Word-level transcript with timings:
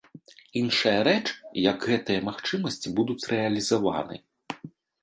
Іншая 0.61 0.93
рэч, 1.07 1.23
як 1.69 1.87
гэтыя 1.91 2.25
магчымасці 2.31 2.87
будуць 2.97 3.21
рэалізаваны. 3.35 4.15